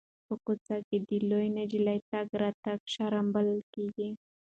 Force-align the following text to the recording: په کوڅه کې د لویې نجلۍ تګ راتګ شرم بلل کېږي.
په 0.27 0.33
کوڅه 0.45 0.77
کې 0.87 0.97
د 1.07 1.09
لویې 1.29 1.49
نجلۍ 1.57 1.99
تګ 2.11 2.27
راتګ 2.41 2.79
شرم 2.93 3.25
بلل 3.35 3.61
کېږي. 3.73 4.09